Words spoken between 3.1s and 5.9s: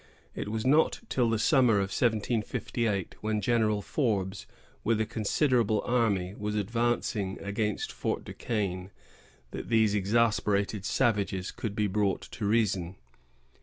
when General Forbes, with a considerable